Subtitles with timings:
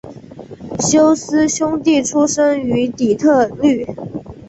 [0.79, 3.85] 休斯兄弟出生于底特律。